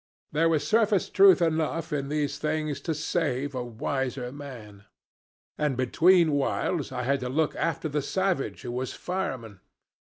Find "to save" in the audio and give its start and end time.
2.81-3.53